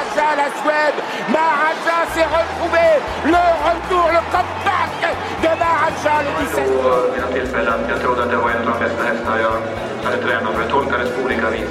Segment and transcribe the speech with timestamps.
[0.00, 2.86] Maharaja, la Suède Maharaja s'est retrouvé
[3.24, 4.92] Le retour, le comeback
[5.42, 6.64] de Maharaja le 17
[7.12, 7.80] vid några tillfällen.
[7.88, 9.56] Jag trodde att det var en av de bästa hästar jag
[10.04, 10.62] hade tränat för.
[10.62, 11.70] Det tolkades på olika vis.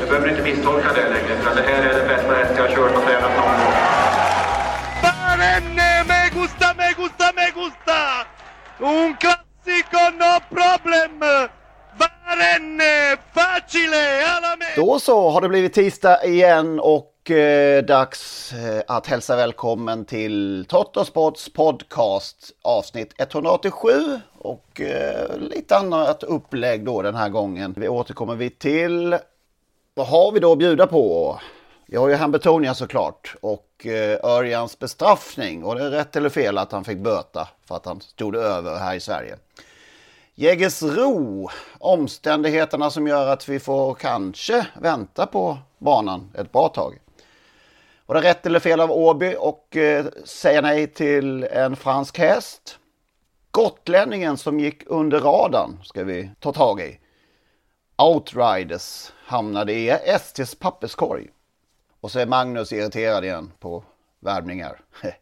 [0.00, 2.74] Du behöver inte misstolka det längre, för det här är den bästa häst jag har
[2.74, 3.74] kört och tränat någon gång.
[5.02, 8.00] Barenne, me gusta, me gusta, me gusta!
[8.78, 11.18] Un classico, no problem!
[11.98, 14.66] Barenne, facile, alla me!
[14.76, 20.66] Då så har det blivit tisdag igen och eh, dags eh, att hälsa välkommen till
[20.68, 27.74] Trottosports podcast avsnitt 187 och eh, lite annat upplägg då den här gången.
[27.76, 29.16] Vi återkommer vi till
[29.94, 31.38] vad har vi då att bjuda på?
[31.86, 36.58] Vi har ju Hambertonia såklart och eh, Örjans bestraffning och det är rätt eller fel
[36.58, 39.36] att han fick böta för att han stod över här i Sverige.
[40.34, 46.98] Jägersro, omständigheterna som gör att vi får kanske vänta på banan ett bra tag.
[48.08, 52.78] Var det rätt eller fel av Åby och eh, säga nej till en fransk häst?
[53.50, 56.98] Gotlänningen som gick under radarn ska vi ta tag i.
[57.96, 61.28] Outriders hamnade i STs papperskorg.
[62.00, 63.84] Och så är Magnus irriterad igen på
[64.20, 64.80] värvningar.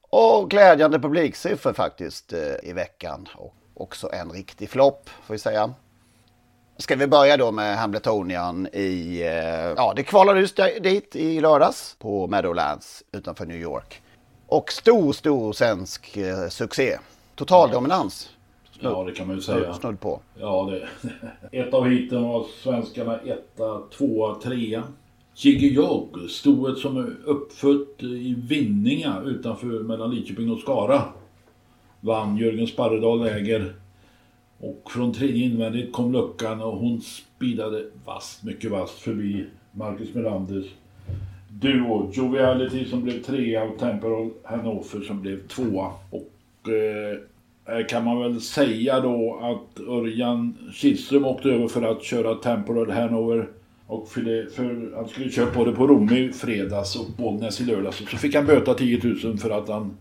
[0.00, 3.28] Och glädjande publiksiffror faktiskt eh, i veckan.
[3.34, 5.74] Och också en riktig flopp får vi säga.
[6.78, 11.96] Ska vi börja då med Hambletonian i, eh, ja det kvalade just dit i lördags
[11.98, 14.02] på Meadowlands utanför New York.
[14.46, 16.98] Och stor, stor svensk eh, succé.
[17.34, 18.30] Total dominans.
[18.80, 19.74] Ja, det kan man ju säga.
[19.74, 20.20] Snudd på.
[20.34, 20.88] Ja, det.
[21.60, 24.82] Ett av hiten var svenskarna etta, tvåa, trea.
[25.34, 31.02] Jiggy Jogg, stoet som är uppfött i Vinninga utanför mellan Lidköping och Skara.
[32.00, 33.74] Vann Jörgen Sparredal läger.
[34.60, 40.66] Och från tredje invändigt kom luckan och hon spidade vasst, mycket vasst förbi Marcus Melanders
[41.48, 42.10] duo.
[42.12, 45.90] Joviality som blev trea och Temporal Hannover som blev tvåa.
[46.10, 47.18] Och eh,
[47.66, 52.90] här kan man väl säga då att Örjan Kihlström åkte över för att köra Temporal
[52.90, 53.48] Hanover.
[53.86, 57.64] Och för, det, för han skulle köra det på Rom i fredags och Bollnäs i
[57.64, 57.96] lördags.
[57.96, 59.96] Så fick han böta 10 000 för att han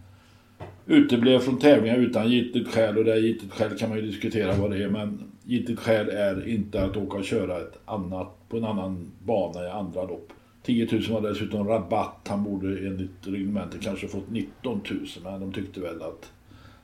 [0.85, 2.97] uteblev från tävlingar utan giltigt skäl.
[2.97, 4.89] Och det giltigt skäl kan man ju diskutera vad det är.
[4.89, 9.65] Men giltigt skäl är inte att åka och köra ett annat, på en annan bana
[9.65, 10.29] i andra lopp.
[10.63, 12.27] 10 000 var dessutom rabatt.
[12.27, 15.07] Han borde enligt reglementet kanske fått 19 000.
[15.23, 16.31] Men de tyckte väl att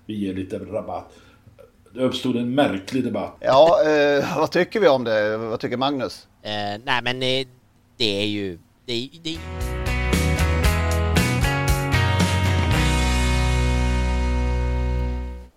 [0.06, 1.13] vi ger lite rabatt.
[1.94, 3.38] Det uppstod en märklig debatt.
[3.39, 5.38] Ja, eh, vad tycker vi om det?
[5.38, 6.28] Vad tycker Magnus?
[6.41, 7.47] Eh, nej men eh,
[7.97, 8.59] det är ju...
[8.85, 9.38] Det, det...